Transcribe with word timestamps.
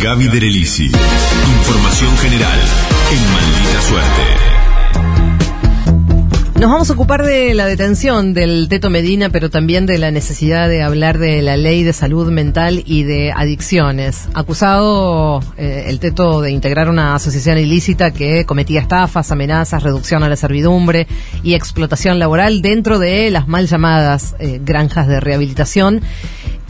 Gaby 0.00 0.28
Derelisi. 0.28 0.84
Información 0.84 2.16
general 2.18 2.60
en 3.10 3.32
Maldita 3.32 3.82
Suerte. 3.82 4.67
Nos 6.60 6.72
vamos 6.72 6.90
a 6.90 6.94
ocupar 6.94 7.22
de 7.22 7.54
la 7.54 7.66
detención 7.66 8.34
del 8.34 8.68
Teto 8.68 8.90
Medina, 8.90 9.30
pero 9.30 9.48
también 9.48 9.86
de 9.86 9.96
la 9.96 10.10
necesidad 10.10 10.68
de 10.68 10.82
hablar 10.82 11.18
de 11.18 11.40
la 11.40 11.56
ley 11.56 11.84
de 11.84 11.92
salud 11.92 12.32
mental 12.32 12.82
y 12.84 13.04
de 13.04 13.30
adicciones. 13.30 14.28
Acusado 14.34 15.40
eh, 15.56 15.84
el 15.86 16.00
Teto 16.00 16.40
de 16.40 16.50
integrar 16.50 16.90
una 16.90 17.14
asociación 17.14 17.58
ilícita 17.58 18.10
que 18.10 18.44
cometía 18.44 18.80
estafas, 18.80 19.30
amenazas, 19.30 19.84
reducción 19.84 20.24
a 20.24 20.28
la 20.28 20.34
servidumbre 20.34 21.06
y 21.44 21.54
explotación 21.54 22.18
laboral 22.18 22.60
dentro 22.60 22.98
de 22.98 23.30
las 23.30 23.46
mal 23.46 23.68
llamadas 23.68 24.34
eh, 24.40 24.60
granjas 24.60 25.06
de 25.06 25.20
rehabilitación 25.20 26.02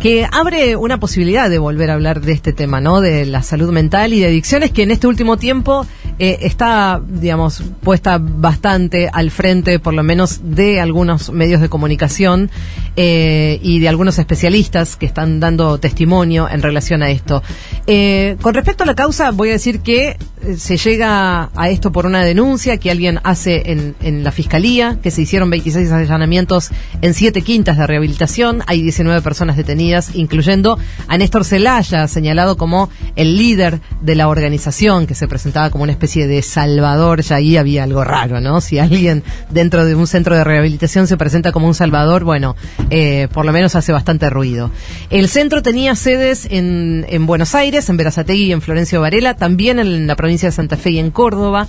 que 0.00 0.28
abre 0.30 0.76
una 0.76 1.00
posibilidad 1.00 1.50
de 1.50 1.58
volver 1.58 1.90
a 1.90 1.94
hablar 1.94 2.20
de 2.20 2.32
este 2.32 2.52
tema, 2.52 2.80
¿no? 2.80 3.00
De 3.00 3.26
la 3.26 3.42
salud 3.42 3.72
mental 3.72 4.12
y 4.12 4.20
de 4.20 4.26
adicciones 4.26 4.70
que 4.70 4.82
en 4.82 4.90
este 4.90 5.06
último 5.06 5.38
tiempo 5.38 5.86
eh, 6.18 6.38
está, 6.42 7.00
digamos, 7.06 7.62
puesta 7.82 8.18
bastante 8.20 9.08
al 9.12 9.30
frente, 9.30 9.78
por 9.78 9.94
lo 9.94 10.02
menos, 10.02 10.40
de 10.42 10.80
algunos 10.80 11.30
medios 11.30 11.60
de 11.60 11.68
comunicación 11.68 12.50
eh, 12.96 13.60
y 13.62 13.78
de 13.78 13.88
algunos 13.88 14.18
especialistas 14.18 14.96
que 14.96 15.06
están 15.06 15.38
dando 15.38 15.78
testimonio 15.78 16.48
en 16.48 16.62
relación 16.62 17.02
a 17.02 17.10
esto. 17.10 17.42
Eh, 17.86 18.36
con 18.42 18.54
respecto 18.54 18.82
a 18.82 18.86
la 18.86 18.94
causa, 18.94 19.30
voy 19.30 19.50
a 19.50 19.52
decir 19.52 19.80
que 19.80 20.16
se 20.56 20.76
llega 20.76 21.50
a 21.54 21.68
esto 21.68 21.92
por 21.92 22.06
una 22.06 22.24
denuncia 22.24 22.76
que 22.78 22.90
alguien 22.90 23.20
hace 23.24 23.72
en, 23.72 23.94
en 24.00 24.24
la 24.24 24.32
fiscalía, 24.32 24.98
que 25.02 25.10
se 25.10 25.22
hicieron 25.22 25.50
26 25.50 25.90
allanamientos 25.90 26.70
en 27.02 27.14
siete 27.14 27.42
quintas 27.42 27.76
de 27.78 27.86
rehabilitación, 27.86 28.62
hay 28.66 28.82
19 28.82 29.22
personas 29.22 29.56
detenidas, 29.56 30.14
incluyendo 30.14 30.78
a 31.06 31.18
Néstor 31.18 31.44
Celaya, 31.44 32.08
señalado 32.08 32.56
como 32.56 32.90
el 33.16 33.36
líder 33.36 33.80
de 34.00 34.14
la 34.14 34.28
organización, 34.28 35.06
que 35.06 35.14
se 35.14 35.28
presentaba 35.28 35.70
como 35.70 35.84
una 35.84 35.92
especie 35.92 36.26
de 36.26 36.42
salvador, 36.42 37.22
ya 37.22 37.36
ahí 37.36 37.56
había 37.56 37.84
algo 37.84 38.04
raro, 38.04 38.40
¿no? 38.40 38.60
Si 38.60 38.78
alguien 38.78 39.22
dentro 39.50 39.84
de 39.84 39.94
un 39.94 40.06
centro 40.06 40.36
de 40.36 40.44
rehabilitación 40.44 41.06
se 41.06 41.16
presenta 41.16 41.52
como 41.52 41.66
un 41.66 41.74
salvador, 41.74 42.24
bueno, 42.24 42.56
eh, 42.90 43.28
por 43.32 43.44
lo 43.44 43.52
menos 43.52 43.74
hace 43.74 43.92
bastante 43.92 44.30
ruido. 44.30 44.70
El 45.10 45.28
centro 45.28 45.62
tenía 45.62 45.94
sedes 45.94 46.46
en, 46.50 47.06
en 47.08 47.26
Buenos 47.26 47.54
Aires, 47.54 47.88
en 47.88 47.96
Verazategui 47.96 48.44
y 48.44 48.52
en 48.52 48.62
Florencio 48.62 49.00
Varela, 49.00 49.34
también 49.34 49.78
en 49.78 50.06
la 50.06 50.16
provincia 50.16 50.27
de 50.28 50.52
Santa 50.52 50.76
Fe 50.76 50.90
y 50.90 50.98
en 50.98 51.10
Córdoba. 51.10 51.66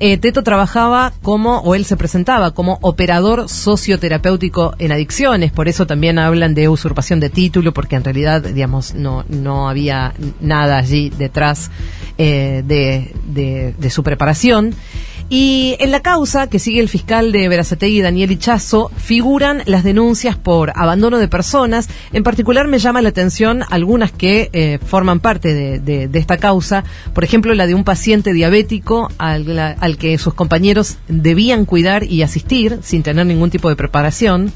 Eh, 0.00 0.16
Teto 0.16 0.42
trabajaba 0.42 1.12
como, 1.22 1.58
o 1.58 1.74
él 1.74 1.84
se 1.84 1.96
presentaba 1.96 2.52
como 2.52 2.78
operador 2.82 3.48
socioterapéutico 3.48 4.74
en 4.78 4.92
adicciones, 4.92 5.50
por 5.50 5.68
eso 5.68 5.86
también 5.86 6.18
hablan 6.18 6.54
de 6.54 6.68
usurpación 6.68 7.18
de 7.18 7.30
título, 7.30 7.72
porque 7.72 7.96
en 7.96 8.04
realidad, 8.04 8.42
digamos, 8.42 8.94
no, 8.94 9.24
no 9.28 9.68
había 9.68 10.14
nada 10.40 10.78
allí 10.78 11.10
detrás 11.10 11.70
eh, 12.16 12.62
de, 12.64 13.74
de 13.76 13.90
su 13.90 14.02
preparación. 14.02 14.74
Y 15.30 15.76
en 15.80 15.90
la 15.90 16.00
causa 16.00 16.46
que 16.46 16.58
sigue 16.58 16.80
el 16.80 16.88
fiscal 16.88 17.32
de 17.32 17.48
Verazategui, 17.48 18.00
Daniel 18.00 18.30
Ichazo, 18.30 18.90
figuran 18.96 19.62
las 19.66 19.84
denuncias 19.84 20.36
por 20.36 20.72
abandono 20.74 21.18
de 21.18 21.28
personas. 21.28 21.90
En 22.14 22.22
particular 22.22 22.66
me 22.66 22.78
llama 22.78 23.02
la 23.02 23.10
atención 23.10 23.62
algunas 23.68 24.10
que 24.10 24.48
eh, 24.54 24.78
forman 24.82 25.20
parte 25.20 25.52
de, 25.52 25.80
de, 25.80 26.08
de, 26.08 26.18
esta 26.18 26.38
causa. 26.38 26.82
Por 27.12 27.24
ejemplo, 27.24 27.52
la 27.52 27.66
de 27.66 27.74
un 27.74 27.84
paciente 27.84 28.32
diabético 28.32 29.10
al, 29.18 29.58
al, 29.58 29.98
que 29.98 30.16
sus 30.16 30.32
compañeros 30.32 30.96
debían 31.08 31.66
cuidar 31.66 32.04
y 32.04 32.22
asistir 32.22 32.78
sin 32.82 33.02
tener 33.02 33.26
ningún 33.26 33.50
tipo 33.50 33.68
de 33.68 33.76
preparación. 33.76 34.50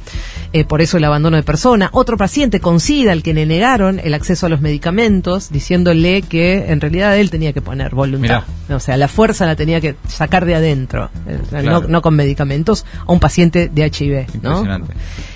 Eh, 0.54 0.64
por 0.64 0.82
eso 0.82 0.96
el 0.96 1.04
abandono 1.04 1.36
de 1.36 1.42
persona. 1.42 1.88
Otro 1.92 2.16
paciente 2.16 2.60
con 2.60 2.80
SIDA 2.80 3.12
al 3.12 3.22
que 3.22 3.32
le 3.34 3.46
negaron 3.46 4.00
el 4.02 4.14
acceso 4.14 4.46
a 4.46 4.48
los 4.48 4.60
medicamentos, 4.60 5.50
diciéndole 5.50 6.22
que 6.22 6.70
en 6.70 6.80
realidad 6.80 7.18
él 7.18 7.30
tenía 7.30 7.52
que 7.52 7.62
poner 7.62 7.94
voluntad. 7.94 8.44
Mirá. 8.68 8.76
O 8.76 8.80
sea, 8.80 8.96
la 8.96 9.08
fuerza 9.08 9.46
la 9.46 9.56
tenía 9.56 9.80
que 9.80 9.96
sacar 10.08 10.44
de 10.44 10.54
adentro, 10.62 11.10
eh, 11.26 11.38
claro. 11.48 11.82
no, 11.82 11.88
no, 11.88 12.02
con 12.02 12.14
medicamentos, 12.14 12.86
a 13.06 13.12
un 13.12 13.20
paciente 13.20 13.68
de 13.68 13.86
HIV. 13.86 14.42
¿no? 14.42 14.64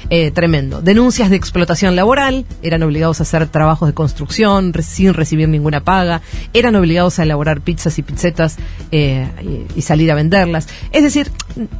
Eh, 0.09 0.31
tremendo. 0.31 0.83
Denuncias 0.83 1.31
de 1.31 1.37
explotación 1.37 1.97
laboral, 1.97 2.47
eran 2.63 2.83
obligados 2.85 3.19
a 3.19 3.25
hacer 3.25 3.49
trabajos 3.49 3.89
de 3.89 3.95
construcción 3.95 4.73
re 4.73 4.85
sin 4.85 5.15
recibir 5.15 5.49
ninguna 5.49 5.83
paga, 5.83 6.23
eran 6.53 6.77
obligados 6.77 7.19
a 7.19 7.25
elaborar 7.25 7.61
pizzas 7.61 7.99
y 7.99 8.03
pizzetas 8.03 8.57
eh, 8.93 9.29
y, 9.43 9.79
y, 9.79 9.83
salir 9.83 10.13
a 10.13 10.15
venderlas. 10.15 10.69
Es 10.93 11.03
decir, 11.03 11.31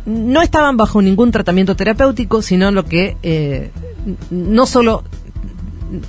no 0.07 0.43
estaban 0.43 0.77
bajo 0.77 1.01
ningún 1.03 1.31
tratamiento 1.31 1.77
terapéutico, 1.77 2.43
sino 2.43 2.73
lo 2.73 2.85
que 2.85 3.17
eh, 3.23 3.71
no 4.31 4.67
solo 4.67 5.05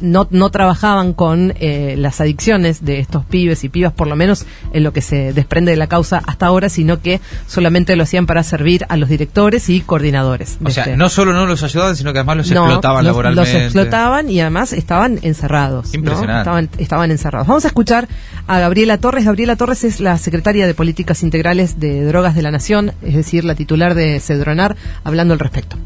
no, 0.01 0.27
no 0.31 0.49
trabajaban 0.49 1.13
con 1.13 1.53
eh, 1.59 1.95
las 1.97 2.21
adicciones 2.21 2.83
de 2.83 2.99
estos 2.99 3.25
pibes 3.25 3.63
y 3.63 3.69
pibas, 3.69 3.93
por 3.93 4.07
lo 4.07 4.15
menos 4.15 4.45
en 4.73 4.83
lo 4.83 4.93
que 4.93 5.01
se 5.01 5.33
desprende 5.33 5.71
de 5.71 5.77
la 5.77 5.87
causa 5.87 6.21
hasta 6.25 6.47
ahora, 6.47 6.69
sino 6.69 7.01
que 7.01 7.21
solamente 7.47 7.95
lo 7.95 8.03
hacían 8.03 8.25
para 8.25 8.43
servir 8.43 8.85
a 8.89 8.97
los 8.97 9.09
directores 9.09 9.69
y 9.69 9.81
coordinadores. 9.81 10.57
O 10.63 10.69
sea, 10.69 10.83
este. 10.83 10.97
no 10.97 11.09
solo 11.09 11.33
no 11.33 11.45
los 11.45 11.63
ayudaban, 11.63 11.95
sino 11.95 12.13
que 12.13 12.19
además 12.19 12.37
los 12.37 12.51
no, 12.51 12.65
explotaban 12.65 13.03
los, 13.03 13.05
laboralmente. 13.05 13.53
Los 13.53 13.63
explotaban 13.63 14.29
y 14.29 14.41
además 14.41 14.73
estaban 14.73 15.19
encerrados. 15.21 15.93
Impresionante. 15.93 16.33
¿no? 16.33 16.39
Estaban, 16.39 16.69
estaban 16.77 17.11
encerrados. 17.11 17.47
Vamos 17.47 17.65
a 17.65 17.67
escuchar 17.67 18.07
a 18.47 18.59
Gabriela 18.59 18.97
Torres. 18.97 19.25
Gabriela 19.25 19.55
Torres 19.55 19.83
es 19.83 19.99
la 19.99 20.17
secretaria 20.17 20.67
de 20.67 20.73
Políticas 20.73 21.23
Integrales 21.23 21.79
de 21.79 22.03
Drogas 22.05 22.35
de 22.35 22.41
la 22.41 22.51
Nación, 22.51 22.93
es 23.01 23.15
decir, 23.15 23.45
la 23.45 23.55
titular 23.55 23.95
de 23.95 24.19
Cedronar, 24.19 24.75
hablando 25.03 25.33
al 25.33 25.39
respecto. 25.39 25.77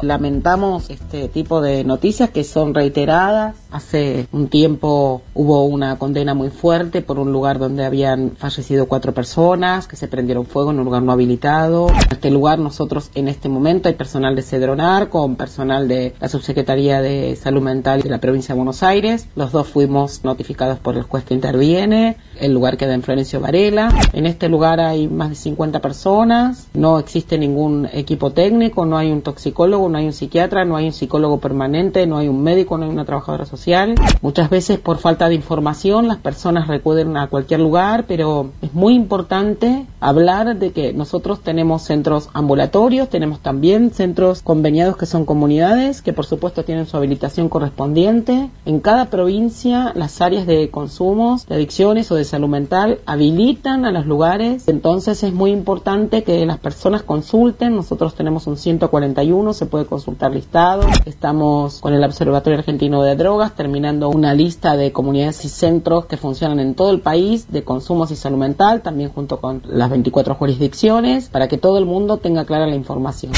Lamentamos 0.00 0.90
este 0.90 1.28
tipo 1.28 1.60
de 1.60 1.84
noticias 1.84 2.30
que 2.30 2.44
son 2.44 2.74
reiteradas. 2.74 3.56
Hace 3.70 4.26
un 4.32 4.48
tiempo 4.48 5.22
hubo 5.34 5.64
una 5.64 5.98
condena 5.98 6.34
muy 6.34 6.50
fuerte 6.50 7.02
por 7.02 7.18
un 7.18 7.32
lugar 7.32 7.58
donde 7.58 7.84
habían 7.84 8.32
fallecido 8.36 8.86
cuatro 8.86 9.12
personas, 9.12 9.86
que 9.86 9.96
se 9.96 10.08
prendieron 10.08 10.46
fuego 10.46 10.70
en 10.70 10.78
un 10.78 10.84
lugar 10.84 11.02
no 11.02 11.12
habilitado. 11.12 11.88
En 11.88 12.12
este 12.12 12.30
lugar 12.30 12.58
nosotros 12.58 13.10
en 13.14 13.28
este 13.28 13.48
momento 13.48 13.88
hay 13.88 13.94
personal 13.94 14.36
de 14.36 14.42
Cedronar 14.42 15.08
con 15.08 15.36
personal 15.36 15.88
de 15.88 16.14
la 16.20 16.28
Subsecretaría 16.28 17.00
de 17.00 17.36
Salud 17.36 17.62
Mental 17.62 18.02
de 18.02 18.10
la 18.10 18.18
provincia 18.18 18.54
de 18.54 18.58
Buenos 18.58 18.82
Aires. 18.82 19.28
Los 19.34 19.52
dos 19.52 19.66
fuimos 19.66 20.24
notificados 20.24 20.78
por 20.78 20.96
el 20.96 21.02
juez 21.02 21.24
que 21.24 21.34
interviene. 21.34 22.16
El 22.40 22.52
lugar 22.52 22.76
queda 22.76 22.94
en 22.94 23.02
Florencio 23.02 23.40
Varela. 23.40 23.88
En 24.12 24.26
este 24.26 24.48
lugar 24.48 24.80
hay 24.80 25.08
más 25.08 25.30
de 25.30 25.34
50 25.34 25.80
personas. 25.80 26.68
No 26.74 26.98
existe 26.98 27.38
ningún 27.38 27.88
equipo 27.92 28.30
técnico, 28.30 28.86
no 28.86 28.96
hay 28.96 29.10
un 29.10 29.22
toxicólogo 29.22 29.56
no 29.88 29.98
hay 29.98 30.06
un 30.06 30.12
psiquiatra, 30.12 30.64
no 30.64 30.76
hay 30.76 30.86
un 30.86 30.92
psicólogo 30.92 31.38
permanente, 31.38 32.06
no 32.06 32.18
hay 32.18 32.28
un 32.28 32.42
médico, 32.42 32.76
no 32.76 32.84
hay 32.84 32.90
una 32.90 33.04
trabajadora 33.04 33.46
social. 33.46 33.94
Muchas 34.22 34.50
veces 34.50 34.78
por 34.78 34.98
falta 34.98 35.28
de 35.28 35.34
información 35.34 36.08
las 36.08 36.18
personas 36.18 36.68
recuden 36.68 37.16
a 37.16 37.28
cualquier 37.28 37.60
lugar, 37.60 38.04
pero 38.06 38.50
es 38.62 38.74
muy 38.74 38.94
importante 38.94 39.86
hablar 40.00 40.56
de 40.56 40.72
que 40.72 40.92
nosotros 40.92 41.40
tenemos 41.40 41.82
centros 41.82 42.28
ambulatorios, 42.32 43.08
tenemos 43.08 43.40
también 43.40 43.90
centros 43.90 44.42
conveniados 44.42 44.96
que 44.96 45.06
son 45.06 45.24
comunidades, 45.24 46.02
que 46.02 46.12
por 46.12 46.26
supuesto 46.26 46.64
tienen 46.64 46.86
su 46.86 46.96
habilitación 46.96 47.48
correspondiente. 47.48 48.50
En 48.64 48.80
cada 48.80 49.06
provincia 49.06 49.92
las 49.94 50.20
áreas 50.20 50.46
de 50.46 50.70
consumos, 50.70 51.46
de 51.46 51.54
adicciones 51.54 52.10
o 52.10 52.14
de 52.14 52.24
salud 52.26 52.48
mental 52.48 53.00
habilitan 53.06 53.84
a 53.84 53.90
los 53.90 54.06
lugares, 54.06 54.68
entonces 54.68 55.22
es 55.22 55.32
muy 55.32 55.50
importante 55.50 56.22
que 56.22 56.44
las 56.44 56.58
personas 56.58 57.02
consulten, 57.02 57.74
nosotros 57.74 58.14
tenemos 58.14 58.46
un 58.46 58.56
141, 58.56 59.52
se 59.54 59.66
puede 59.66 59.86
consultar 59.86 60.32
listados. 60.32 60.86
Estamos 61.04 61.80
con 61.80 61.94
el 61.94 62.04
Observatorio 62.04 62.58
Argentino 62.58 63.02
de 63.02 63.16
Drogas 63.16 63.54
terminando 63.54 64.08
una 64.08 64.34
lista 64.34 64.76
de 64.76 64.92
comunidades 64.92 65.44
y 65.44 65.48
centros 65.48 66.06
que 66.06 66.16
funcionan 66.16 66.60
en 66.60 66.74
todo 66.74 66.90
el 66.90 67.00
país 67.00 67.50
de 67.50 67.64
consumos 67.64 68.10
y 68.10 68.16
salud 68.16 68.38
mental, 68.38 68.82
también 68.82 69.10
junto 69.10 69.40
con 69.40 69.62
las 69.66 69.90
24 69.90 70.34
jurisdicciones, 70.34 71.28
para 71.28 71.48
que 71.48 71.58
todo 71.58 71.78
el 71.78 71.86
mundo 71.86 72.18
tenga 72.18 72.44
clara 72.44 72.66
la 72.66 72.76
información. 72.76 73.32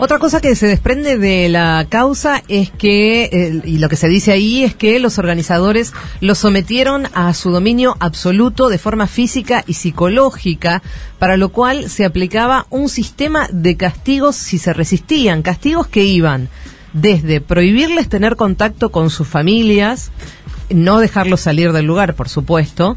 Otra 0.00 0.20
cosa 0.20 0.40
que 0.40 0.54
se 0.54 0.68
desprende 0.68 1.18
de 1.18 1.48
la 1.48 1.86
causa 1.88 2.42
es 2.46 2.70
que, 2.70 3.24
eh, 3.24 3.62
y 3.64 3.78
lo 3.78 3.88
que 3.88 3.96
se 3.96 4.08
dice 4.08 4.30
ahí 4.30 4.62
es 4.62 4.76
que 4.76 5.00
los 5.00 5.18
organizadores 5.18 5.92
los 6.20 6.38
sometieron 6.38 7.06
a 7.14 7.34
su 7.34 7.50
dominio 7.50 7.96
absoluto 8.08 8.68
de 8.68 8.78
forma 8.78 9.06
física 9.06 9.62
y 9.66 9.74
psicológica, 9.74 10.82
para 11.18 11.36
lo 11.36 11.50
cual 11.50 11.88
se 11.88 12.04
aplicaba 12.04 12.66
un 12.70 12.88
sistema 12.88 13.48
de 13.52 13.76
castigos 13.76 14.34
si 14.34 14.58
se 14.58 14.72
resistían, 14.72 15.42
castigos 15.42 15.86
que 15.86 16.04
iban 16.04 16.48
desde 16.92 17.40
prohibirles 17.40 18.08
tener 18.08 18.36
contacto 18.36 18.90
con 18.90 19.10
sus 19.10 19.28
familias, 19.28 20.10
no 20.70 20.98
dejarlos 20.98 21.40
salir 21.40 21.72
del 21.72 21.86
lugar, 21.86 22.14
por 22.14 22.28
supuesto, 22.28 22.96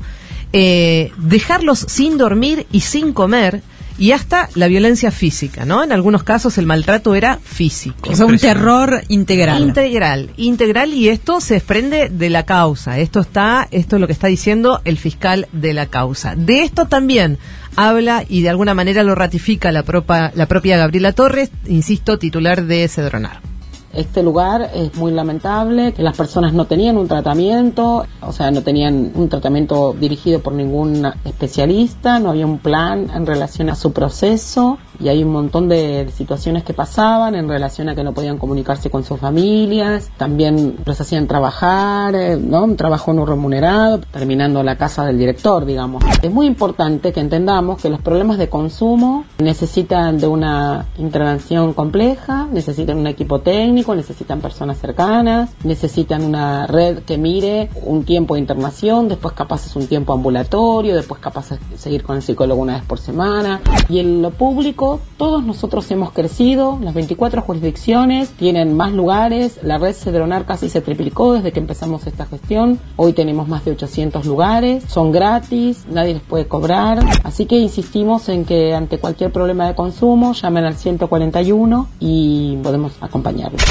eh, 0.54 1.12
dejarlos 1.18 1.80
sin 1.80 2.18
dormir 2.18 2.66
y 2.72 2.82
sin 2.82 3.14
comer, 3.14 3.62
y 4.02 4.14
hasta 4.14 4.50
la 4.56 4.68
violencia 4.68 5.12
física, 5.12 5.64
¿no? 5.64 5.84
En 5.84 5.92
algunos 5.92 6.24
casos 6.24 6.58
el 6.58 6.66
maltrato 6.66 7.14
era 7.14 7.38
físico. 7.38 8.10
O 8.10 8.16
sea, 8.16 8.26
un 8.26 8.40
terror 8.40 9.04
integral. 9.10 9.62
Integral, 9.62 10.32
integral 10.38 10.92
y 10.92 11.10
esto 11.10 11.40
se 11.40 11.54
desprende 11.54 12.10
de 12.10 12.32
la 12.32 12.44
causa. 12.44 12.98
Esto 12.98 13.20
está, 13.20 13.68
esto 13.70 13.98
es 13.98 14.00
lo 14.00 14.08
que 14.08 14.14
está 14.14 14.26
diciendo 14.26 14.82
el 14.86 14.98
fiscal 14.98 15.48
de 15.52 15.76
la 15.76 15.86
causa. 15.86 16.36
De 16.36 16.64
esto 16.64 16.88
también 16.88 17.38
habla 17.76 18.26
y 18.28 18.42
de 18.42 18.50
alguna 18.50 18.74
manera 18.74 19.04
lo 19.04 19.14
ratifica 19.14 19.72
la, 19.72 19.84
propa, 19.84 20.32
la 20.34 20.48
propia 20.48 20.78
Gabriela 20.78 21.14
Torres, 21.14 21.52
insisto, 21.68 22.18
titular 22.18 22.66
de 22.66 22.88
Cedronar. 22.88 23.51
Este 23.94 24.24
lugar 24.24 24.72
es 24.74 24.96
muy 24.96 25.12
lamentable, 25.12 25.94
que 25.94 26.04
las 26.04 26.16
personas 26.16 26.54
no 26.54 26.66
tenían 26.66 26.98
un 26.98 27.08
tratamiento, 27.08 28.06
o 28.22 28.32
sea, 28.32 28.52
no 28.52 28.62
tenían 28.64 29.12
un 29.16 29.30
tratamiento 29.30 29.94
dirigido 29.94 30.40
por 30.40 30.54
ningún 30.54 31.06
especialista, 31.26 32.20
no 32.20 32.30
había 32.30 32.46
un 32.46 32.60
plan 32.60 33.10
en 33.14 33.26
relación 33.26 33.70
a 33.70 33.76
su 33.76 33.92
proceso 33.92 34.78
y 35.02 35.10
hay 35.10 35.24
un 35.24 35.32
montón 35.32 35.68
de 35.68 36.10
situaciones 36.16 36.64
que 36.64 36.74
pasaban 36.74 37.36
en 37.36 37.48
relación 37.48 37.90
a 37.90 37.96
que 37.96 38.04
no 38.04 38.14
podían 38.14 38.38
comunicarse 38.38 38.90
con 38.90 39.04
sus 39.04 39.20
familias, 39.20 40.12
también 40.18 40.78
los 40.86 41.00
hacían 41.02 41.28
trabajar, 41.28 42.16
eh, 42.16 42.38
¿no? 42.38 42.64
Un 42.64 42.78
trabajo 42.78 43.14
no 43.14 43.26
remunerado, 43.26 44.00
terminando 44.00 44.64
la 44.64 44.78
casa 44.78 45.06
del 45.06 45.18
director, 45.18 45.66
digamos. 45.66 46.04
Es 46.22 46.32
muy 46.32 46.46
importante 46.46 47.12
que 47.12 47.20
entendamos 47.20 47.82
que 47.82 47.90
los 47.90 48.02
problemas 48.02 48.38
de 48.38 48.50
consumo 48.50 49.26
necesitan 49.40 50.20
de 50.20 50.28
una 50.28 50.86
intervención 50.98 51.74
compleja, 51.74 52.48
necesitan 52.52 52.98
un 52.98 53.08
equipo 53.08 53.40
técnico, 53.40 53.96
necesitan 53.96 54.40
personas 54.40 54.78
cercanas, 54.78 55.52
necesitan 55.64 56.24
una 56.24 56.68
red 56.68 57.00
que 57.00 57.18
mire 57.18 57.70
un 57.84 58.04
tiempo 58.04 58.36
de 58.36 58.42
internación, 58.42 59.08
después 59.08 59.34
capaz 59.34 59.66
es 59.66 59.76
un 59.76 59.88
tiempo 59.88 60.14
ambulatorio, 60.14 60.96
después 60.96 61.20
capaz 61.20 61.54
es 61.54 61.60
seguir 61.80 62.04
con 62.04 62.18
el 62.18 62.22
psicólogo 62.22 62.62
una 62.62 62.76
vez 62.76 62.84
por 62.84 63.00
semana. 63.00 63.62
Y 63.90 64.00
en 64.00 64.22
lo 64.22 64.32
público 64.32 64.91
todos 65.18 65.44
nosotros 65.44 65.90
hemos 65.92 66.12
crecido, 66.12 66.80
las 66.82 66.94
24 66.94 67.42
jurisdicciones 67.42 68.30
tienen 68.30 68.76
más 68.76 68.92
lugares, 68.92 69.60
la 69.64 69.78
red 69.78 69.94
Cedronar 69.94 70.46
casi 70.46 70.70
se 70.70 70.82
triplicó 70.82 71.34
desde 71.34 71.52
que 71.52 71.60
empezamos 71.60 72.08
esta 72.08 72.26
gestión, 72.26 72.80
hoy 72.96 73.14
tenemos 73.14 73.48
más 73.48 73.66
de 73.66 73.72
800 73.72 74.26
lugares, 74.26 74.84
son 74.88 75.12
gratis, 75.12 75.86
nadie 75.90 76.16
les 76.16 76.24
puede 76.24 76.48
cobrar, 76.48 77.00
así 77.24 77.46
que 77.46 77.58
insistimos 77.58 78.30
en 78.30 78.46
que 78.46 78.74
ante 78.74 78.98
cualquier 78.98 79.32
problema 79.32 79.68
de 79.68 79.76
consumo 79.76 80.34
llamen 80.34 80.66
al 80.66 80.76
141 80.76 81.88
y 82.00 82.58
podemos 82.64 82.94
acompañarlos. 83.02 83.62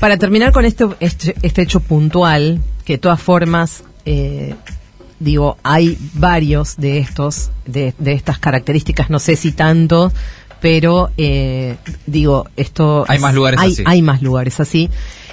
Para 0.00 0.16
terminar 0.16 0.52
con 0.52 0.64
este, 0.64 0.86
este, 1.00 1.34
este 1.42 1.62
hecho 1.62 1.80
puntual, 1.80 2.60
que 2.84 2.94
de 2.94 2.98
todas 2.98 3.20
formas 3.20 3.82
eh, 4.04 4.54
digo, 5.20 5.56
hay 5.62 5.98
varios 6.14 6.76
de 6.76 6.98
estos, 6.98 7.50
de, 7.66 7.94
estas 8.04 8.38
características, 8.38 9.10
no 9.10 9.18
sé 9.18 9.36
si 9.36 9.52
tanto, 9.52 10.12
pero 10.60 11.10
eh, 11.16 11.76
digo, 12.06 12.48
esto... 12.56 13.04
Hay 13.08 13.18
más 13.18 13.34
lugares 13.34 13.60
hay, 13.60 13.72
así. 13.72 13.82
Hay 13.86 14.02
más 14.02 14.22
lugares 14.22 14.60
así. 14.60 14.90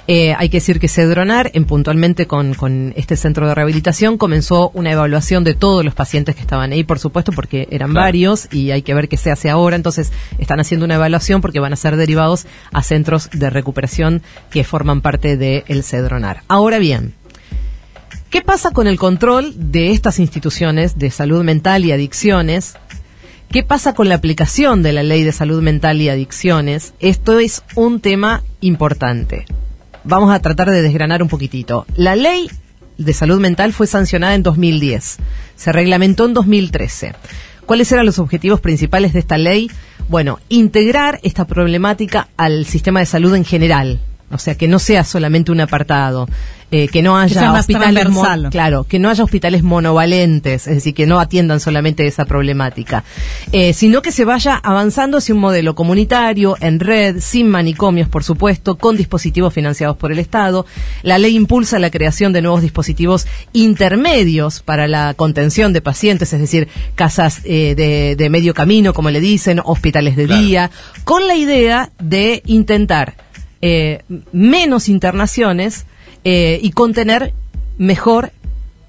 Eh, 0.08 0.34
hay 0.38 0.48
que 0.48 0.58
decir 0.58 0.78
que 0.78 0.88
Cedronar, 0.88 1.50
en 1.54 1.64
puntualmente 1.64 2.26
con, 2.26 2.54
con, 2.54 2.92
este 2.96 3.16
centro 3.16 3.48
de 3.48 3.54
rehabilitación, 3.54 4.18
comenzó 4.18 4.70
una 4.72 4.92
evaluación 4.92 5.42
de 5.42 5.54
todos 5.54 5.84
los 5.84 5.94
pacientes 5.94 6.36
que 6.36 6.42
estaban 6.42 6.70
ahí, 6.72 6.84
por 6.84 7.00
supuesto, 7.00 7.32
porque 7.32 7.66
eran 7.72 7.92
varios 7.92 8.46
y 8.52 8.70
hay 8.70 8.82
que 8.82 8.94
ver 8.94 9.08
qué 9.08 9.16
se 9.16 9.32
hace 9.32 9.50
ahora. 9.50 9.74
Entonces, 9.74 10.12
están 10.38 10.60
haciendo 10.60 10.84
una 10.84 10.94
evaluación 10.94 11.40
porque 11.40 11.58
van 11.58 11.72
a 11.72 11.76
ser 11.76 11.96
derivados 11.96 12.46
a 12.72 12.84
centros 12.84 13.30
de 13.32 13.50
recuperación 13.50 14.22
que 14.50 14.62
forman 14.62 15.00
parte 15.00 15.36
del 15.36 15.82
Cedronar. 15.82 16.42
Ahora 16.46 16.78
bien, 16.78 17.14
¿Qué 18.36 18.42
pasa 18.42 18.70
con 18.70 18.86
el 18.86 18.98
control 18.98 19.54
de 19.56 19.92
estas 19.92 20.18
instituciones 20.18 20.98
de 20.98 21.10
salud 21.10 21.42
mental 21.42 21.86
y 21.86 21.92
adicciones? 21.92 22.74
¿Qué 23.50 23.62
pasa 23.62 23.94
con 23.94 24.10
la 24.10 24.16
aplicación 24.16 24.82
de 24.82 24.92
la 24.92 25.02
ley 25.02 25.22
de 25.22 25.32
salud 25.32 25.62
mental 25.62 26.02
y 26.02 26.10
adicciones? 26.10 26.92
Esto 27.00 27.38
es 27.38 27.62
un 27.76 28.00
tema 28.00 28.42
importante. 28.60 29.46
Vamos 30.04 30.34
a 30.34 30.40
tratar 30.40 30.68
de 30.68 30.82
desgranar 30.82 31.22
un 31.22 31.30
poquitito. 31.30 31.86
La 31.96 32.14
ley 32.14 32.50
de 32.98 33.14
salud 33.14 33.40
mental 33.40 33.72
fue 33.72 33.86
sancionada 33.86 34.34
en 34.34 34.42
2010. 34.42 35.16
Se 35.56 35.72
reglamentó 35.72 36.26
en 36.26 36.34
2013. 36.34 37.14
¿Cuáles 37.64 37.90
eran 37.90 38.04
los 38.04 38.18
objetivos 38.18 38.60
principales 38.60 39.14
de 39.14 39.20
esta 39.20 39.38
ley? 39.38 39.70
Bueno, 40.10 40.40
integrar 40.50 41.20
esta 41.22 41.46
problemática 41.46 42.28
al 42.36 42.66
sistema 42.66 43.00
de 43.00 43.06
salud 43.06 43.34
en 43.34 43.46
general, 43.46 43.98
o 44.30 44.38
sea, 44.38 44.56
que 44.56 44.68
no 44.68 44.78
sea 44.78 45.04
solamente 45.04 45.52
un 45.52 45.60
apartado, 45.60 46.28
eh, 46.72 46.88
que 46.88 47.00
no 47.00 47.16
haya 47.16 47.52
hospitales, 47.52 48.08
claro, 48.50 48.82
que 48.82 48.98
no 48.98 49.08
haya 49.08 49.22
hospitales 49.22 49.62
monovalentes, 49.62 50.66
es 50.66 50.74
decir, 50.74 50.94
que 50.94 51.06
no 51.06 51.20
atiendan 51.20 51.60
solamente 51.60 52.08
esa 52.08 52.24
problemática, 52.24 53.04
eh, 53.52 53.72
sino 53.72 54.02
que 54.02 54.10
se 54.10 54.24
vaya 54.24 54.56
avanzando 54.56 55.18
hacia 55.18 55.32
un 55.32 55.40
modelo 55.40 55.76
comunitario, 55.76 56.56
en 56.60 56.80
red, 56.80 57.20
sin 57.20 57.48
manicomios, 57.48 58.08
por 58.08 58.24
supuesto, 58.24 58.78
con 58.78 58.96
dispositivos 58.96 59.54
financiados 59.54 59.96
por 59.96 60.10
el 60.10 60.18
Estado. 60.18 60.66
La 61.04 61.18
ley 61.18 61.36
impulsa 61.36 61.78
la 61.78 61.90
creación 61.90 62.32
de 62.32 62.42
nuevos 62.42 62.62
dispositivos 62.62 63.28
intermedios 63.52 64.60
para 64.60 64.88
la 64.88 65.14
contención 65.14 65.72
de 65.72 65.82
pacientes, 65.82 66.32
es 66.32 66.40
decir, 66.40 66.66
casas 66.96 67.42
eh, 67.44 67.76
de, 67.76 68.28
medio 68.28 68.54
camino, 68.54 68.92
como 68.92 69.10
le 69.10 69.20
dicen, 69.20 69.60
hospitales 69.64 70.16
de 70.16 70.26
día, 70.26 70.72
con 71.04 71.28
la 71.28 71.36
idea 71.36 71.90
de 72.00 72.42
intentar 72.44 73.14
eh, 73.62 74.02
menos 74.32 74.88
internaciones 74.88 75.86
eh, 76.24 76.58
y 76.62 76.70
contener 76.70 77.32
mejor 77.78 78.32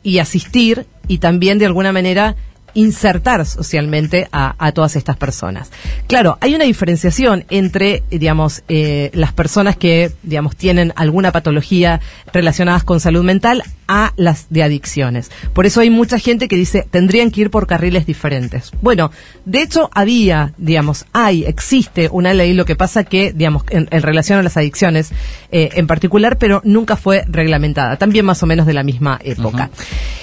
y 0.03 0.19
asistir 0.19 0.85
y 1.07 1.19
también 1.19 1.59
de 1.59 1.65
alguna 1.65 1.91
manera 1.91 2.35
insertar 2.77 3.43
socialmente 3.47 4.27
a, 4.31 4.71
todas 4.71 4.95
estas 4.95 5.17
personas. 5.17 5.71
Claro, 6.05 6.37
hay 6.41 6.53
una 6.53 6.65
diferenciación 6.65 7.43
entre, 7.49 8.03
digamos, 8.11 8.61
eh, 8.69 9.09
las 9.13 9.33
personas 9.33 9.75
que, 9.75 10.11
digamos, 10.21 10.55
tienen 10.55 10.93
alguna 10.95 11.31
patología 11.31 12.01
relacionada 12.31 12.79
con 12.81 12.99
salud 12.99 13.23
mental 13.23 13.63
a 13.87 14.13
las 14.17 14.47
de 14.49 14.63
adicciones. 14.63 15.31
Por 15.53 15.65
eso 15.65 15.79
hay 15.79 15.89
mucha 15.89 16.19
gente 16.19 16.47
que 16.47 16.55
dice 16.55 16.85
tendrían 16.89 17.31
que 17.31 17.41
ir 17.41 17.49
por 17.49 17.65
carriles 17.65 18.05
diferentes. 18.05 18.71
Bueno, 18.81 19.11
de 19.45 19.61
hecho 19.61 19.89
había, 19.93 20.53
digamos, 20.57 21.05
hay, 21.13 21.45
existe 21.45 22.09
una 22.11 22.33
ley, 22.33 22.53
lo 22.53 22.65
que 22.65 22.75
pasa 22.75 23.05
que, 23.05 23.33
digamos, 23.33 23.63
en, 23.69 23.87
relación 23.89 24.37
a 24.37 24.43
las 24.43 24.57
adicciones 24.57 25.11
eh, 25.51 25.69
en 25.73 25.87
particular, 25.87 26.37
pero 26.37 26.61
nunca 26.63 26.95
fue 26.95 27.23
reglamentada, 27.27 27.97
también 27.97 28.25
más 28.25 28.43
o 28.43 28.45
menos 28.45 28.67
de 28.67 28.73
la 28.73 28.83
misma 28.83 29.19
época. 29.23 29.71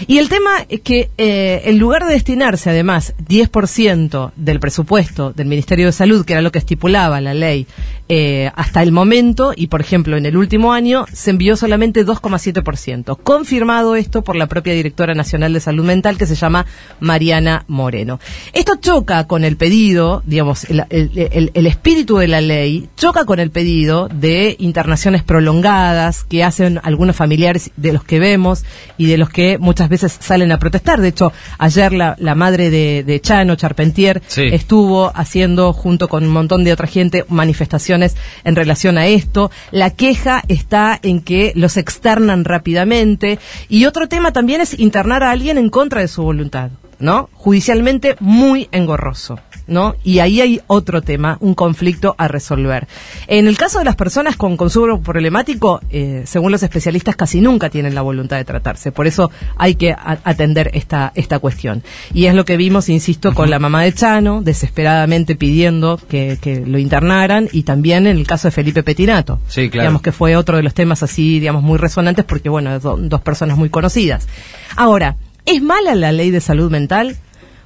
Y 0.06 0.18
el 0.18 0.28
tema 0.28 0.50
es 0.68 0.82
que 0.82 1.10
eh, 1.18 1.62
en 1.64 1.78
lugar 1.78 2.06
de 2.06 2.14
destinarse 2.44 2.70
además 2.70 3.14
10% 3.26 4.32
del 4.36 4.60
presupuesto 4.60 5.32
del 5.32 5.46
Ministerio 5.46 5.86
de 5.86 5.92
Salud, 5.92 6.26
que 6.26 6.34
era 6.34 6.42
lo 6.42 6.52
que 6.52 6.58
estipulaba 6.58 7.20
la 7.22 7.32
ley 7.32 7.66
eh, 8.10 8.50
hasta 8.54 8.82
el 8.82 8.92
momento, 8.92 9.54
y 9.56 9.68
por 9.68 9.80
ejemplo 9.80 10.18
en 10.18 10.26
el 10.26 10.36
último 10.36 10.74
año, 10.74 11.06
se 11.10 11.30
envió 11.30 11.56
solamente 11.56 12.04
2,7%. 12.04 13.16
Confirmado 13.22 13.54
firmado 13.54 13.96
esto 13.96 14.22
por 14.22 14.36
la 14.36 14.46
propia 14.46 14.74
directora 14.74 15.14
nacional 15.14 15.54
de 15.54 15.60
salud 15.60 15.84
mental 15.84 16.18
que 16.18 16.26
se 16.26 16.34
llama 16.34 16.66
Mariana 17.00 17.64
Moreno. 17.68 18.20
Esto 18.52 18.74
choca 18.78 19.26
con 19.26 19.44
el 19.44 19.56
pedido, 19.56 20.22
digamos, 20.26 20.64
el, 20.64 20.84
el, 20.90 21.66
espíritu 21.66 22.18
de 22.18 22.28
la 22.28 22.40
ley, 22.40 22.88
choca 22.96 23.24
con 23.24 23.38
el 23.38 23.50
pedido 23.50 24.08
de 24.08 24.56
internaciones 24.58 25.22
prolongadas 25.22 26.24
que 26.24 26.44
hacen 26.44 26.80
algunos 26.82 27.16
familiares 27.16 27.70
de 27.76 27.92
los 27.92 28.04
que 28.04 28.18
vemos 28.18 28.64
y 28.98 29.06
de 29.06 29.18
los 29.18 29.30
que 29.30 29.56
muchas 29.56 29.88
veces 29.88 30.18
salen 30.20 30.52
a 30.52 30.58
protestar. 30.58 31.00
De 31.00 31.08
hecho, 31.08 31.32
ayer 31.58 31.92
la 31.92 32.33
madre 32.34 32.70
de, 32.70 33.02
de, 33.04 33.20
Chano, 33.20 33.56
Charpentier, 33.56 34.22
estuvo 34.36 35.12
haciendo 35.14 35.72
junto 35.72 36.08
con 36.08 36.24
un 36.24 36.30
montón 36.30 36.64
de 36.64 36.72
otra 36.72 36.86
gente 36.86 37.24
manifestaciones 37.28 38.16
en 38.44 38.56
relación 38.56 38.98
a 38.98 39.06
esto. 39.06 39.50
La 39.70 39.90
queja 39.90 40.42
está 40.48 40.98
en 41.02 41.20
que 41.20 41.52
los 41.54 41.76
externan 41.76 42.44
rápidamente, 42.44 43.38
y 43.68 43.86
otro 43.86 44.08
tema 44.08 44.32
también 44.32 44.60
es 44.60 44.78
internar 44.78 45.22
a 45.22 45.30
alguien 45.30 45.58
en 45.58 45.70
contra 45.70 46.00
de 46.00 46.08
su 46.08 46.22
voluntad, 46.22 46.70
¿no? 46.98 47.28
Judicialmente 47.32 48.16
muy 48.20 48.68
engorroso. 48.72 49.38
¿No? 49.66 49.94
Y 50.04 50.18
ahí 50.18 50.40
hay 50.40 50.60
otro 50.66 51.02
tema, 51.02 51.38
un 51.40 51.54
conflicto 51.54 52.14
a 52.18 52.28
resolver. 52.28 52.86
En 53.26 53.46
el 53.46 53.56
caso 53.56 53.78
de 53.78 53.84
las 53.84 53.96
personas 53.96 54.36
con 54.36 54.56
consumo 54.56 55.00
problemático, 55.00 55.80
eh, 55.90 56.22
según 56.26 56.52
los 56.52 56.62
especialistas, 56.62 57.16
casi 57.16 57.40
nunca 57.40 57.70
tienen 57.70 57.94
la 57.94 58.02
voluntad 58.02 58.36
de 58.36 58.44
tratarse. 58.44 58.92
Por 58.92 59.06
eso 59.06 59.30
hay 59.56 59.74
que 59.76 59.94
atender 59.96 60.70
esta, 60.74 61.12
esta 61.14 61.38
cuestión. 61.38 61.82
Y 62.12 62.26
es 62.26 62.34
lo 62.34 62.44
que 62.44 62.56
vimos, 62.56 62.88
insisto, 62.88 63.34
con 63.34 63.50
la 63.50 63.58
mamá 63.58 63.82
de 63.82 63.92
Chano, 63.92 64.42
desesperadamente 64.42 65.36
pidiendo 65.36 65.98
que, 66.08 66.38
lo 66.66 66.78
internaran, 66.78 67.48
y 67.52 67.62
también 67.62 68.06
en 68.06 68.16
el 68.16 68.26
caso 68.26 68.48
de 68.48 68.52
Felipe 68.52 68.82
Petinato. 68.82 69.40
Sí, 69.48 69.70
claro. 69.70 69.84
Digamos 69.84 70.02
que 70.02 70.12
fue 70.12 70.36
otro 70.36 70.56
de 70.56 70.62
los 70.62 70.74
temas 70.74 71.02
así, 71.02 71.40
digamos, 71.40 71.62
muy 71.62 71.78
resonantes, 71.78 72.24
porque, 72.24 72.48
bueno, 72.48 72.78
son 72.80 73.08
dos 73.08 73.20
personas 73.20 73.56
muy 73.56 73.70
conocidas. 73.70 74.28
Ahora, 74.76 75.16
¿es 75.46 75.62
mala 75.62 75.94
la 75.94 76.12
ley 76.12 76.30
de 76.30 76.40
salud 76.40 76.70
mental? 76.70 77.16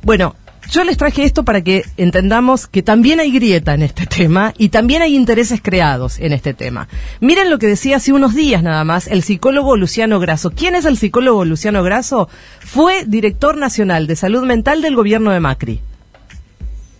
Bueno, 0.02 0.36
yo 0.70 0.84
les 0.84 0.96
traje 0.96 1.24
esto 1.24 1.44
para 1.44 1.62
que 1.62 1.84
entendamos 1.96 2.66
que 2.66 2.82
también 2.82 3.20
hay 3.20 3.30
grieta 3.30 3.74
en 3.74 3.82
este 3.82 4.06
tema 4.18 4.52
y 4.58 4.68
también 4.68 5.02
hay 5.02 5.16
intereses 5.16 5.60
creados 5.62 6.18
en 6.18 6.32
este 6.32 6.54
tema. 6.54 6.88
Miren 7.20 7.50
lo 7.50 7.58
que 7.58 7.66
decía 7.66 7.96
hace 7.96 8.12
unos 8.12 8.34
días 8.34 8.62
nada 8.62 8.84
más 8.84 9.06
el 9.06 9.22
psicólogo 9.22 9.76
Luciano 9.76 10.20
Grasso. 10.20 10.50
¿Quién 10.50 10.74
es 10.74 10.84
el 10.84 10.96
psicólogo 10.96 11.44
Luciano 11.44 11.82
Grasso? 11.82 12.28
Fue 12.60 13.04
director 13.06 13.56
nacional 13.56 14.06
de 14.06 14.16
salud 14.16 14.44
mental 14.44 14.82
del 14.82 14.94
gobierno 14.94 15.30
de 15.30 15.40
Macri. 15.40 15.80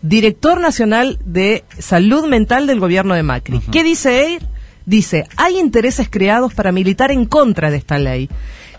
Director 0.01 0.61
nacional 0.61 1.19
de 1.25 1.65
salud 1.79 2.27
mental 2.27 2.67
del 2.67 2.81
gobierno 2.81 3.15
de 3.15 3.23
Macri. 3.23 3.61
¿Qué 3.73 3.83
dice 3.83 4.35
él? 4.35 4.43
Dice, 4.87 5.27
hay 5.37 5.59
intereses 5.59 6.09
creados 6.09 6.55
para 6.55 6.73
militar 6.73 7.11
en 7.11 7.27
contra 7.27 7.71
de 7.71 7.77
esta 7.77 7.99
ley 7.99 8.31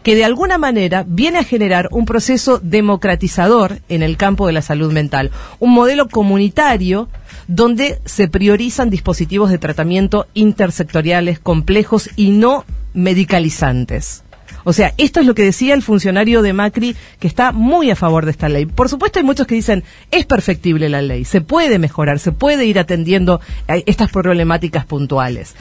que 0.04 0.16
de 0.16 0.26
alguna 0.26 0.58
manera 0.58 1.06
viene 1.08 1.40
a 1.40 1.44
generar 1.44 1.90
un 1.92 2.06
proceso 2.06 2.60
democratizador 2.60 3.80
en 3.90 4.04
el 4.04 4.18
campo 4.18 4.48
de 4.48 4.54
la 4.54 4.62
salud 4.62 4.92
mental, 4.92 5.32
un 5.60 5.74
modelo 5.74 6.08
comunitario 6.08 7.10
donde 7.48 8.00
se 8.06 8.28
priorizan 8.28 8.90
dispositivos 8.90 9.50
de 9.50 9.58
tratamiento 9.58 10.28
intersectoriales 10.34 11.40
complejos 11.40 12.10
y 12.16 12.32
no 12.32 12.66
medicalizantes. 12.94 14.24
O 14.64 14.74
sea, 14.74 14.94
esto 14.98 15.20
es 15.20 15.26
lo 15.26 15.36
que 15.36 15.44
decía 15.44 15.74
el 15.74 15.82
funcionario 15.82 16.42
de 16.42 16.54
Macri, 16.54 16.96
que 17.20 17.28
está 17.28 17.52
muy 17.52 17.92
a 17.92 17.96
favor 17.96 18.26
de 18.26 18.32
esta 18.32 18.50
ley. 18.50 18.66
Por 18.66 18.90
supuesto, 18.90 19.20
hay 19.20 19.26
muchos 19.26 19.48
que 19.48 19.56
dicen, 19.56 19.84
es 20.12 20.26
perfectible 20.26 20.90
la 20.90 21.02
ley, 21.02 21.26
se 21.26 21.42
puede 21.42 21.80
mejorar, 21.80 22.20
se 22.20 22.32
puede 22.32 22.66
ir 22.66 22.80
atendiendo 22.80 23.42
a 23.68 23.78
estas 23.78 24.12
problemáticas 24.12 24.86
puntuales. 24.86 25.56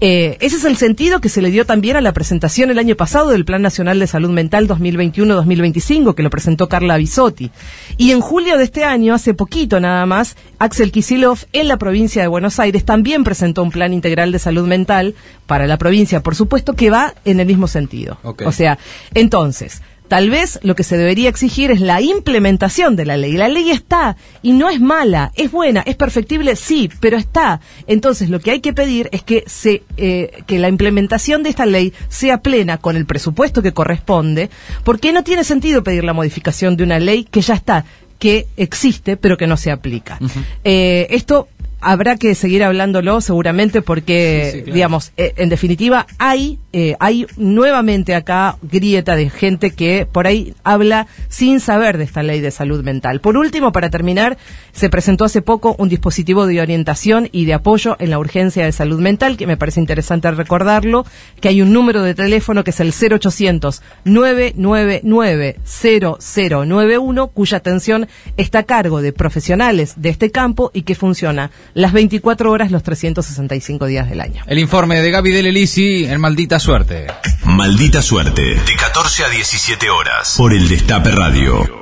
Eh, 0.00 0.36
ese 0.40 0.56
es 0.56 0.64
el 0.64 0.76
sentido 0.76 1.20
que 1.20 1.28
se 1.28 1.42
le 1.42 1.50
dio 1.50 1.64
también 1.64 1.96
a 1.96 2.00
la 2.00 2.12
presentación 2.12 2.70
el 2.70 2.78
año 2.78 2.96
pasado 2.96 3.30
del 3.30 3.44
Plan 3.44 3.62
Nacional 3.62 3.98
de 3.98 4.06
Salud 4.06 4.30
Mental 4.30 4.66
2021-2025, 4.68 6.14
que 6.14 6.22
lo 6.22 6.30
presentó 6.30 6.68
Carla 6.68 6.96
Bisotti. 6.96 7.50
Y 7.96 8.10
en 8.10 8.20
julio 8.20 8.58
de 8.58 8.64
este 8.64 8.84
año, 8.84 9.14
hace 9.14 9.34
poquito 9.34 9.78
nada 9.80 10.04
más, 10.06 10.36
Axel 10.58 10.90
Kisilov 10.92 11.38
en 11.52 11.68
la 11.68 11.76
provincia 11.76 12.22
de 12.22 12.28
Buenos 12.28 12.58
Aires 12.58 12.84
también 12.84 13.24
presentó 13.24 13.62
un 13.62 13.70
plan 13.70 13.92
integral 13.92 14.32
de 14.32 14.38
salud 14.38 14.66
mental 14.66 15.14
para 15.46 15.66
la 15.66 15.76
provincia, 15.76 16.22
por 16.22 16.34
supuesto 16.34 16.74
que 16.74 16.90
va 16.90 17.14
en 17.24 17.40
el 17.40 17.46
mismo 17.46 17.68
sentido. 17.68 18.18
O 18.46 18.52
sea, 18.52 18.78
entonces, 19.14 19.82
tal 20.08 20.28
vez 20.28 20.60
lo 20.62 20.74
que 20.74 20.82
se 20.82 20.98
debería 20.98 21.30
exigir 21.30 21.70
es 21.70 21.80
la 21.80 22.02
implementación 22.02 22.96
de 22.96 23.06
la 23.06 23.16
ley. 23.16 23.32
La 23.32 23.48
ley 23.48 23.70
está 23.70 24.16
y 24.42 24.52
no 24.52 24.68
es 24.68 24.78
mala, 24.78 25.32
es 25.36 25.50
buena, 25.50 25.80
es 25.86 25.96
perfectible, 25.96 26.54
sí, 26.54 26.90
pero 27.00 27.16
está. 27.16 27.60
Entonces, 27.86 28.28
lo 28.28 28.38
que 28.38 28.50
hay 28.50 28.60
que 28.60 28.74
pedir 28.74 29.08
es 29.12 29.22
que 29.22 29.44
se 29.46 29.82
eh, 29.96 30.42
que 30.46 30.58
la 30.58 30.68
implementación 30.68 31.42
de 31.42 31.48
esta 31.48 31.64
ley 31.64 31.94
sea 32.08 32.42
plena 32.42 32.76
con 32.76 32.96
el 32.96 33.06
presupuesto 33.06 33.62
que 33.62 33.72
corresponde, 33.72 34.50
porque 34.84 35.12
no 35.12 35.24
tiene 35.24 35.44
sentido 35.44 35.82
pedir 35.82 36.04
la 36.04 36.12
modificación 36.12 36.76
de 36.76 36.84
una 36.84 36.98
ley 36.98 37.24
que 37.24 37.40
ya 37.40 37.54
está 37.54 37.86
que 38.18 38.46
existe 38.56 39.16
pero 39.16 39.36
que 39.36 39.48
no 39.48 39.56
se 39.56 39.70
aplica. 39.72 40.18
eh, 40.62 41.06
esto 41.10 41.48
habrá 41.82 42.16
que 42.16 42.34
seguir 42.34 42.62
hablándolo 42.64 43.20
seguramente 43.20 43.82
porque, 43.82 44.64
digamos, 44.72 45.12
eh, 45.16 45.34
en 45.36 45.48
definitiva 45.48 46.06
hay, 46.18 46.58
eh, 46.72 46.96
hay 47.00 47.26
nuevamente 47.36 48.14
acá 48.14 48.56
grieta 48.62 49.16
de 49.16 49.30
gente 49.30 49.72
que 49.72 50.06
por 50.10 50.26
ahí 50.26 50.54
habla 50.64 51.06
sin 51.28 51.60
saber 51.60 51.98
de 51.98 52.04
esta 52.04 52.22
ley 52.22 52.40
de 52.40 52.50
salud 52.50 52.82
mental. 52.82 53.20
Por 53.20 53.36
último, 53.36 53.72
para 53.72 53.90
terminar, 53.90 54.38
se 54.72 54.88
presentó 54.88 55.24
hace 55.24 55.42
poco 55.42 55.74
un 55.78 55.88
dispositivo 55.88 56.46
de 56.46 56.60
orientación 56.60 57.28
y 57.32 57.44
de 57.44 57.54
apoyo 57.54 57.96
en 57.98 58.10
la 58.10 58.18
urgencia 58.18 58.64
de 58.64 58.72
salud 58.72 59.00
mental, 59.00 59.36
que 59.36 59.46
me 59.46 59.56
parece 59.56 59.80
interesante 59.80 60.30
recordarlo, 60.30 61.04
que 61.40 61.48
hay 61.48 61.62
un 61.62 61.72
número 61.72 62.02
de 62.02 62.14
teléfono 62.14 62.64
que 62.64 62.70
es 62.70 62.80
el 62.80 62.92
0800 62.92 63.82
999 64.04 65.56
0091, 65.64 67.26
cuya 67.28 67.58
atención 67.58 68.08
está 68.36 68.60
a 68.60 68.62
cargo 68.64 69.02
de 69.02 69.12
profesionales 69.12 69.94
de 69.96 70.10
este 70.10 70.30
campo 70.30 70.70
y 70.72 70.82
que 70.82 70.94
funciona 70.94 71.50
las 71.74 71.92
24 71.92 72.50
horas, 72.50 72.70
los 72.70 72.82
365 72.82 73.86
días 73.86 74.08
del 74.08 74.20
año. 74.20 74.42
El 74.46 74.58
informe 74.58 75.00
de 75.00 75.10
Gaby 75.10 75.32
Delelisi 75.32 76.04
en 76.04 76.20
Maldita 76.20 76.58
Suerte. 76.58 77.06
Maldita 77.44 78.02
Suerte, 78.02 78.42
de 78.42 78.76
14 78.76 79.24
a 79.24 79.28
17 79.28 79.90
horas, 79.90 80.34
por 80.36 80.52
el 80.52 80.68
Destape 80.68 81.10
Radio. 81.10 81.80